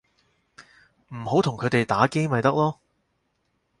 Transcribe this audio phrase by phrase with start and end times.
[1.13, 2.79] 唔好同佢哋打機咪得囉